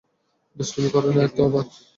[0.55, 1.65] দুষ্টুমি করনি তো আবার?